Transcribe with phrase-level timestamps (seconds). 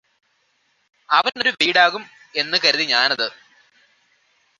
[1.09, 2.03] അവനൊരു വീടാകും
[2.35, 3.27] എന്ന് കരുതി ഞാനത്